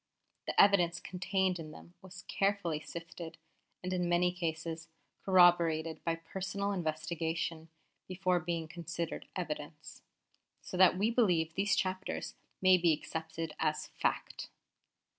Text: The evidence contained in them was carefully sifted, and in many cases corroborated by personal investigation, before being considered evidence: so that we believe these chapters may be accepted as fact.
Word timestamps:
The 0.47 0.59
evidence 0.59 0.99
contained 0.99 1.59
in 1.59 1.69
them 1.69 1.93
was 2.01 2.23
carefully 2.23 2.79
sifted, 2.79 3.37
and 3.83 3.93
in 3.93 4.09
many 4.09 4.31
cases 4.31 4.89
corroborated 5.23 6.03
by 6.03 6.15
personal 6.15 6.71
investigation, 6.71 7.69
before 8.07 8.39
being 8.39 8.67
considered 8.67 9.27
evidence: 9.35 10.01
so 10.59 10.75
that 10.75 10.97
we 10.97 11.11
believe 11.11 11.53
these 11.53 11.75
chapters 11.75 12.33
may 12.63 12.79
be 12.79 12.93
accepted 12.93 13.53
as 13.59 13.89
fact. 13.99 14.49